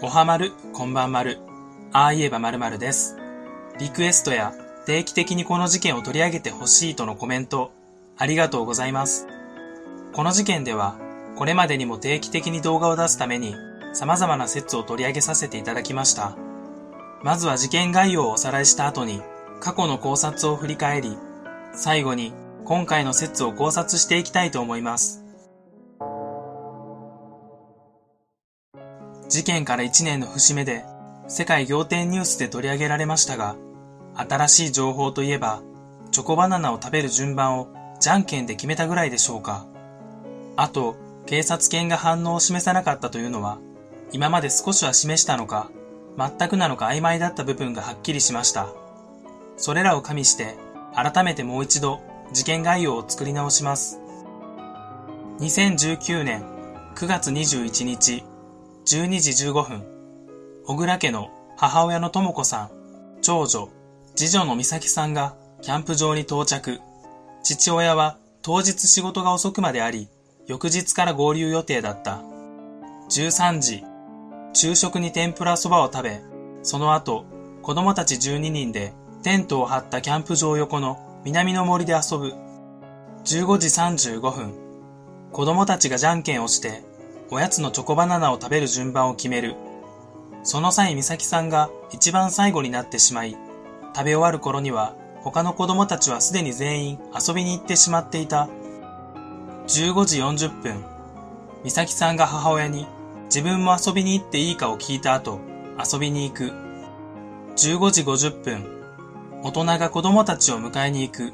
[0.00, 1.40] おはまる、こんばんまる。
[1.92, 3.16] ああ言えばまるまるです。
[3.80, 4.52] リクエストや
[4.86, 7.72] 定期的にこの事件を取り上げてほしいとのコメント、
[8.16, 9.26] ありがとうございます。
[10.12, 10.96] この事件では、
[11.34, 13.56] これまでにも定期的に動画を出すために、
[13.92, 16.36] 様々な説を取り上げさせていただきました。
[17.24, 19.20] まずは事件概要をおさらいした後に、
[19.58, 21.18] 過去の考察を振り返り、
[21.74, 22.32] 最後に
[22.64, 25.24] 今回の説を考察していきたいと思います。
[29.28, 30.84] 事件から1年の節目で
[31.28, 33.56] 世界仰天ニュースで取り上げられましたが、
[34.14, 35.62] 新しい情報といえば、
[36.10, 37.68] チョコバナナを食べる順番を
[38.00, 39.66] じゃんけんで決めたぐらいでしょうか。
[40.56, 40.96] あと、
[41.26, 43.58] 警察犬が反応を示さなかったというのは、
[44.12, 45.70] 今まで少しは示したのか、
[46.16, 48.68] 全くなのか曖昧だった部分がはっきりしました。
[49.58, 50.56] それらを加味して、
[50.94, 52.00] 改めてもう一度、
[52.32, 54.00] 事件概要を作り直します。
[55.40, 56.42] 2019年
[56.96, 58.24] 9月21日、
[58.90, 59.84] 12時15分、
[60.64, 62.70] 小倉家の母親の智子さん、
[63.20, 63.68] 長女、
[64.16, 66.80] 次女の美咲さんがキャンプ場に到着。
[67.42, 70.08] 父親は当日仕事が遅くまであり、
[70.46, 72.22] 翌日から合流予定だった。
[73.10, 73.84] 13時、
[74.54, 76.22] 昼食に天ぷらそばを食べ、
[76.62, 77.26] その後、
[77.60, 82.32] 子供たち12人でテントを張ったキャンプ場横の南の森で遊ぶ。
[83.26, 84.54] 15時35分、
[85.30, 86.88] 子供たちがじゃんけんをして
[87.30, 89.54] おやつのチョコバナナを食べる順番を決める。
[90.42, 93.36] その際、美咲さんが一番最後になってしまい、
[93.94, 98.48] 食べ終わる頃には他の子供たちはすでに全員遊びに行ってしまっていた。
[99.66, 100.84] 15時40分、
[101.64, 102.86] 美咲さんが母親に
[103.24, 105.40] 自分も遊びに行っていいかを聞いた後、
[105.92, 106.52] 遊びに行く。
[107.56, 108.64] 15時50分、
[109.42, 111.32] 大人が子供たちを迎えに行く。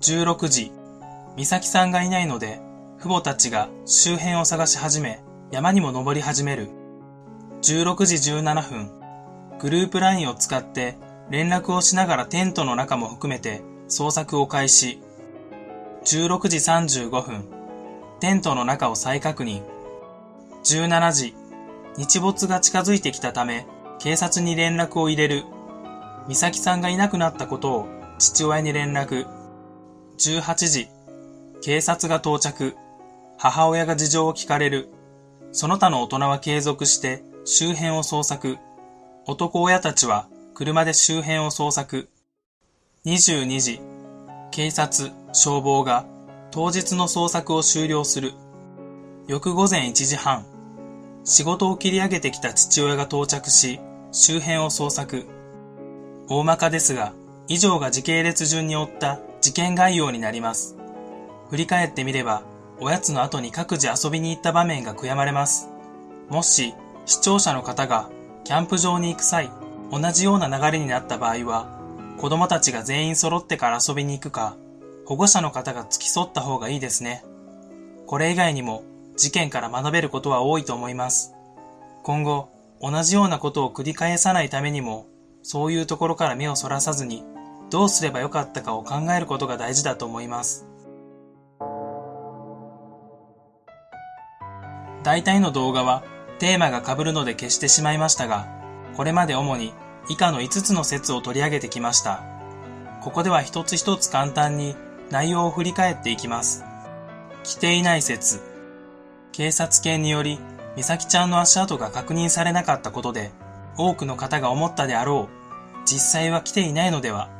[0.00, 0.72] 16時、
[1.36, 2.60] 美咲さんがいないので、
[3.00, 5.22] 父母たちが周辺を探し始め、
[5.52, 6.68] 山にも登り始める。
[7.62, 8.90] 16時17分、
[9.60, 10.96] グループ LINE を使って
[11.30, 15.00] 連絡をしながらテントの中も含めて捜索を開始。
[16.06, 17.44] 16時35分、
[18.18, 19.62] テントの中を再確認。
[20.64, 21.34] 17時、
[21.96, 23.64] 日没が近づいてきたため、
[24.00, 25.44] 警察に連絡を入れる。
[26.28, 27.88] 美咲さんがいなくなったことを
[28.18, 29.26] 父親に連絡。
[30.18, 30.88] 18時、
[31.62, 32.74] 警察が到着。
[33.40, 34.88] 母親が事情を聞かれる。
[35.52, 38.58] その他の大人は継続して周辺を捜索。
[39.26, 42.08] 男親たちは車で周辺を捜索。
[43.06, 43.80] 22時、
[44.50, 46.04] 警察、消防が
[46.50, 48.32] 当日の捜索を終了する。
[49.28, 50.44] 翌午前1時半、
[51.22, 53.78] 仕事を切り上げてきた父親が到着し、
[54.10, 55.26] 周辺を捜索。
[56.28, 57.12] 大まかですが、
[57.46, 60.76] 以上が時系列順に追った事件概要になります。
[61.50, 62.42] 振り返ってみれば、
[62.80, 65.68] おやつの後に各自遊びに行った場面が悔やまれます。
[66.28, 66.74] もし、
[67.06, 68.08] 視聴者の方が
[68.44, 69.50] キャンプ場に行く際、
[69.90, 71.66] 同じような流れになった場合は、
[72.18, 74.56] 子供たちが全員揃ってから遊びに行くか、
[75.06, 77.24] 保護者の方が付き添った方がいいですね。
[78.06, 78.84] これ以外にも、
[79.16, 81.34] 事件から学べることは多いと思います。
[82.04, 82.50] 今後、
[82.80, 85.06] 同じようなことを繰り返さないためにも、
[85.42, 87.24] そういうところから目をそらさずに、
[87.70, 90.67] どうすればよかったかを考えることが大事だと思います。
[95.08, 96.04] 大体の動画は
[96.38, 98.46] テーマが被るので消してしまいましたが、
[98.94, 99.72] これまで主に
[100.10, 102.22] 以下の5つの説を取り上げてきました。
[103.00, 104.76] ここでは一つ一つ簡単に
[105.08, 106.62] 内容を振り返っていきます。
[107.42, 108.42] 来ていない説。
[109.32, 110.38] 警察犬により、
[110.76, 113.30] 美咲ちゃんの足跡が確認されなかったことで、
[113.78, 117.30] 多くの方が思ったであろう、実際は来ていないのでは、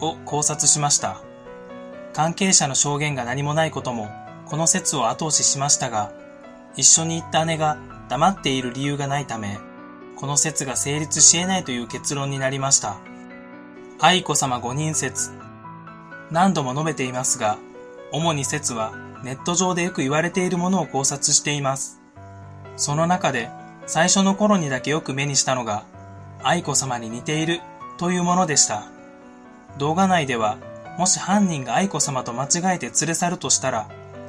[0.00, 1.20] を考察しました。
[2.14, 4.08] 関係者の証言が何もないことも、
[4.46, 6.10] この説を後押ししましたが、
[6.76, 9.58] 一緒に行った姉が黙っている理由がないため、
[10.16, 12.96] この説が成立し得ないという結論になりました。
[14.00, 15.30] 愛子様五人説。
[16.30, 17.58] 何度も述べていますが、
[18.12, 22.00] 主に説はネット上でよく言われているものを考察しています。
[22.76, 23.50] その中で
[23.86, 25.84] 最初の頃にだけよく目にしたのが、
[26.42, 27.60] 愛子様に似ている
[27.96, 28.84] というものでした。
[29.78, 30.58] 動画内では、
[30.98, 33.88] もし犯人が愛子様と間違えて連れ去るとしたら、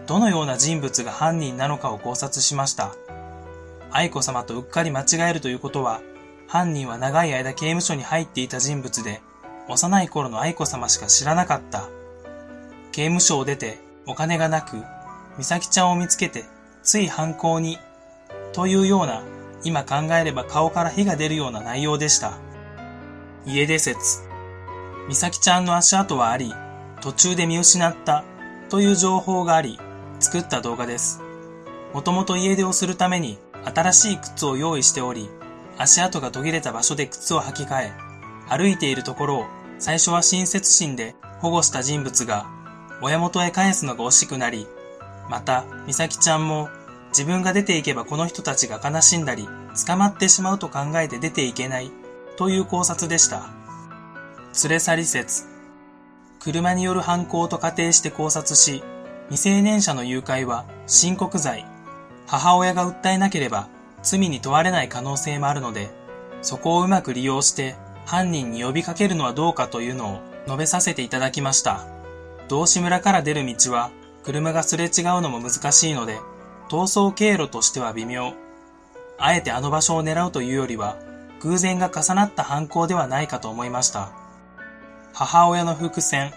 [0.09, 2.95] どのような人物が犯人なのかを考察しました。
[3.91, 6.01] 愛子様とうっかり間違えるということは、
[6.47, 9.21] 犯人は長い間刑務所に入っていた人物で、
[9.67, 11.89] 幼い頃の愛子様しか知らなかった。
[12.91, 13.77] 刑務所を出て
[14.07, 14.77] お金がなく、
[15.37, 16.45] 美咲ちゃんを見つけて、
[16.81, 17.77] つい犯行に、
[18.51, 19.21] というような、
[19.63, 22.39] 今考えれば顔から火が出るような内容でした。
[23.45, 24.23] 家出説。
[25.07, 26.51] 美咲ちゃんの足跡はあり、
[26.99, 28.23] 途中で見失った
[28.69, 29.79] という情報があり、
[30.19, 31.21] 作った動画です。
[31.93, 35.29] もともと家出をするために新しい靴を用意しており、
[35.77, 37.91] 足跡が途切れた場所で靴を履き替え、
[38.49, 39.45] 歩いているところを
[39.79, 42.45] 最初は親切心で保護した人物が
[43.01, 44.67] 親元へ返すのが惜しくなり、
[45.29, 46.69] また、美咲ちゃんも
[47.09, 49.47] 自分が出ていけばこの人たちが悲しんだり、
[49.87, 51.91] 捕まってしまうと考えて出ていけない
[52.35, 53.49] という考察でした。
[54.63, 55.45] 連れ去り説。
[56.39, 58.83] 車による犯行と仮定して考察し、
[59.29, 61.65] 未成年者の誘拐は申告罪。
[62.27, 63.69] 母親が訴えなければ
[64.01, 65.91] 罪に問われない可能性もあるので、
[66.41, 71.85] そこをうまく利用して犯人に呼びかけるのはどうかというのを述べさせていただきました。
[72.47, 73.91] 道志村から出る道は
[74.23, 74.89] 車がすれ違う
[75.21, 76.19] のも難しいので、
[76.69, 78.33] 逃走経路としては微妙。
[79.19, 80.97] あえてあの場所を狙うというよりは、
[81.41, 84.11] 偶然が重なった犯行ではないかと思いました。
[85.13, 86.33] 母親の伏線。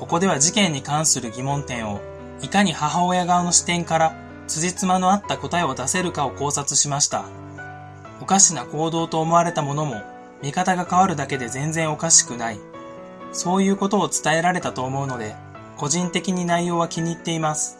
[0.00, 2.00] ここでは事件に関する疑問点を、
[2.40, 4.16] いかに母親側の視点から
[4.48, 7.26] 辻褄の合った答えを出せるかを考察しました。
[8.22, 10.00] おかしな行動と思われたものも、
[10.42, 12.58] 見方が変わるだけで全然おかしくない。
[13.32, 15.36] そういうことを伝えられたと思うので、
[15.76, 17.76] 個人的に内容は気に入っています。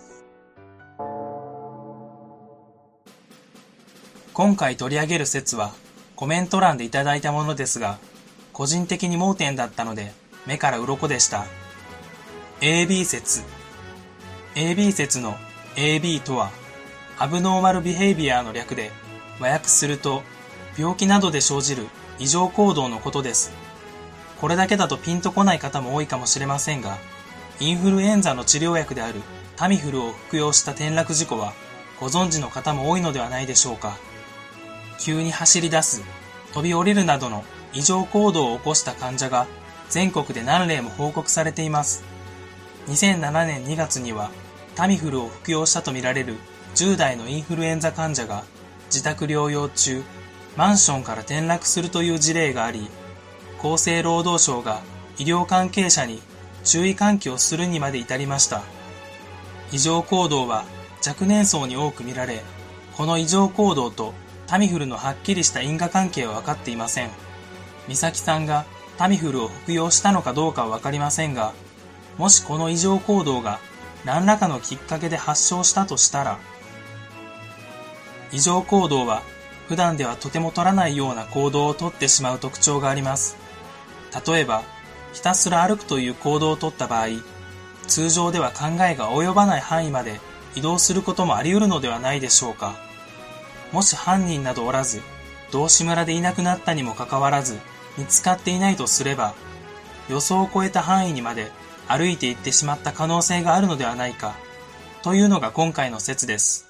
[4.34, 5.72] 今回取り上げる説は
[6.17, 7.99] コメント欄でいただいたものですが、
[8.52, 10.12] 個人的に盲点だったので
[10.46, 11.46] 目から鱗でした。
[12.60, 13.42] AB 説。
[14.54, 15.34] AB 説の
[15.76, 16.50] AB とは、
[17.18, 18.90] アブノーマルビヘイビアの略で、
[19.40, 20.22] 和訳すると、
[20.76, 21.86] 病気などで生じる
[22.18, 23.50] 異常行動のことです。
[24.42, 26.98] これだけだとピンとこない方も多いかもしれませんが、
[27.60, 29.22] インフルエンザの治療薬である
[29.56, 31.54] タミフルを服用した転落事故は、
[31.98, 33.96] ご存知の方も多いのではないでしょうか。
[34.98, 36.02] 急に走り出す、
[36.52, 37.42] 飛び降りるなどの
[37.72, 39.46] 異常行動を起こした患者が
[39.88, 42.09] 全国で何例も報告されています。
[42.90, 44.32] 2007年2月には
[44.75, 46.34] タミフルを服用したとみられる
[46.75, 48.42] 10代のインフルエンザ患者が
[48.87, 50.02] 自宅療養中、
[50.56, 52.88] マンションから転落するという事例があり、
[53.60, 54.81] 厚生労働省が
[55.19, 56.20] 医療関係者に
[56.64, 58.62] 注意喚起をするにまで至りました。
[59.70, 60.64] 異常行動は
[61.06, 62.43] 若年層に多く見られ、
[62.96, 64.14] この異常行動と
[64.48, 67.10] タミフルのはっきりした因果関係は分かっていません。
[67.86, 68.64] 美咲さんが
[68.98, 71.52] タミフルを服用したのかどうかは分かりませんが、
[72.20, 73.61] もしこの異常行動が
[74.05, 76.38] 何らかのきっかけで発症したとしたら、
[78.31, 79.22] 異常行動は
[79.69, 83.38] 普段ではとても取らないような行動をとってしまう特徴があります。
[84.26, 84.64] 例えば、
[85.14, 87.06] ひたすら歩くという行動をとった場合、
[87.88, 90.20] 通常では考えが及ばない範囲まで
[90.55, 92.75] 移動することもあり得るのではないでしょうか。
[93.72, 95.00] もし犯人などおらず、
[95.52, 97.58] 道志村でいなくなったにもかかわらず、
[97.96, 99.32] 見つかっていないとすれば、
[100.11, 101.50] 予想を超えた範囲にまで
[101.90, 104.37] 歩いて行ってしまった可能性があるのではないか、
[105.02, 106.69] というのが今回の説です。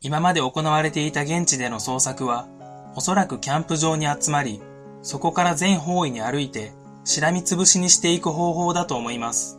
[0.00, 2.46] 今まで行われていた現地での捜索は、
[2.94, 4.62] おそらくキャンプ場に集まり、
[5.02, 6.70] そこから全方位に歩いて、
[7.04, 9.58] しらみつぶしにしていく方法だと思います。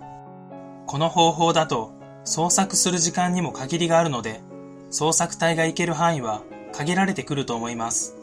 [0.87, 1.91] この方法だと、
[2.23, 4.39] 捜索する時間にも限りがあるので、
[4.89, 8.15] 捜索隊が行ける範囲は限られてくると思います。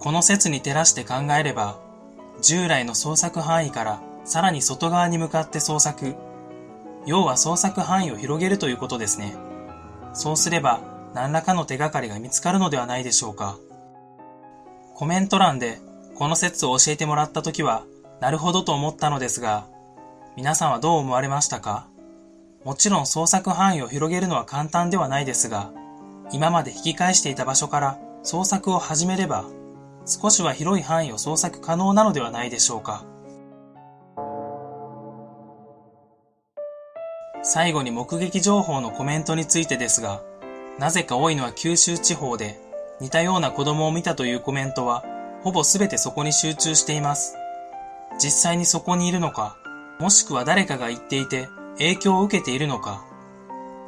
[0.00, 1.78] この説に照らして考えれば、
[2.42, 6.14] 従来の捜索範囲からさらに外側に向かって捜索、
[7.06, 9.34] 要は捜索範囲を広げるということですね。
[10.12, 10.82] そうすれば
[11.14, 13.56] 何らかの手がかりが見つかるのではないでしょうか。
[14.94, 15.78] コメント欄で
[16.14, 17.84] この説を教えてもらった時は、
[18.20, 19.64] なるほどと思ったのですが、
[20.36, 21.88] 皆さんはどう思われましたか？
[22.66, 25.70] もちろん捜索範囲を広げるのは簡単ではないですが、
[26.32, 29.46] 今まで引き返していた場所から捜索を始めれば、
[30.04, 33.04] 少しは広い範囲を捜索可能なのではないでしょうか。
[37.42, 40.22] 最後に目撃情報のコメントについてですが、
[40.78, 42.58] なぜか多いのは九州地方で
[43.00, 45.04] 似たような子供を見たというコメントは
[45.42, 47.36] ほぼ全てそこに集中しています。
[48.20, 49.56] 実際にそこにいるのか、
[50.00, 53.04] もしくは誰かが言っていて影響を受けているのか、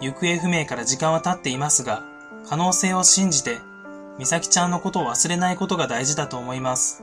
[0.01, 2.03] 行方不明から時間は経っていますが、
[2.49, 3.59] 可能性を信じて、
[4.19, 7.03] 美咲ちゃんのことを忘れないことが大事だと思います。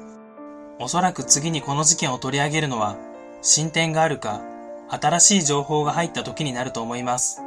[0.80, 2.98] おそらく次にこの事件を取り上げるのは、
[3.42, 4.42] 進展があるか、
[4.90, 7.42] 新しい情報が入った時になると思います。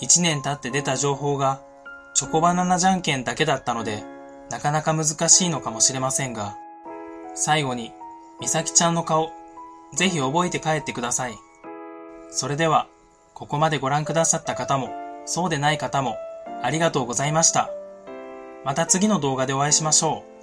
[0.00, 1.60] 一年経って出た情報が、
[2.14, 4.04] チョコバナナじゃんけんだけだったので、
[4.50, 6.56] なかなか難しいのかもしれませんが、
[7.34, 7.92] 最後に、
[8.40, 9.30] みさきちゃんの顔、
[9.94, 11.34] ぜひ覚えて帰ってください。
[12.30, 12.88] それでは、
[13.34, 14.90] ここまでご覧くださった方も、
[15.24, 16.16] そうでない方も、
[16.62, 17.70] ありがとうございました。
[18.64, 20.35] また次の動画でお会いしましょう。